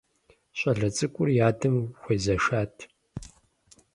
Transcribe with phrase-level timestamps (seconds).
[0.57, 2.75] Щӏалэ цӏыкӏур и адэм хуезэшат.